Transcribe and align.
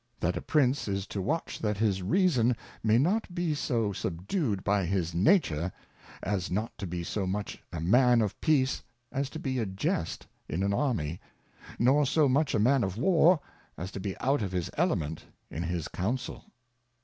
That 0.19 0.35
a 0.35 0.41
Prince 0.41 0.87
is 0.87 1.05
to 1.05 1.21
watch 1.21 1.59
that 1.59 1.77
his 1.77 2.01
Reason 2.01 2.55
may 2.81 2.97
not 2.97 3.35
be 3.35 3.53
so 3.53 3.93
subdued 3.93 4.63
by 4.63 4.83
his 4.87 5.13
Nature, 5.13 5.71
as 6.23 6.49
not 6.49 6.75
to 6.79 6.87
be 6.87 7.03
so 7.03 7.27
much 7.27 7.61
a 7.71 7.79
Man 7.79 8.23
of 8.23 8.41
Peace, 8.41 8.81
as 9.11 9.29
to 9.29 9.37
be 9.37 9.59
a 9.59 9.67
jest 9.67 10.25
in 10.49 10.63
an 10.63 10.73
Army; 10.73 11.21
nor 11.77 12.07
so 12.07 12.27
much 12.27 12.55
a 12.55 12.59
Man 12.59 12.83
of 12.83 12.95
JVar, 12.95 13.41
as 13.77 13.91
to 13.91 13.99
be 13.99 14.17
out 14.19 14.41
of 14.41 14.51
his 14.53 14.71
Element 14.75 15.23
in 15.51 15.61
his 15.61 15.87
Council. 15.87 16.45